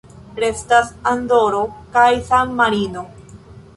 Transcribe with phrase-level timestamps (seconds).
[0.43, 1.61] Restas Andoro
[1.99, 3.05] kaj San-Marino.